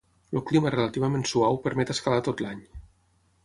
[0.37, 2.67] El clima relativament suau permet escalar tot l'any.